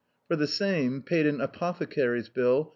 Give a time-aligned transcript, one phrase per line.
[0.27, 2.69] For the same, paid an apothecary's bill.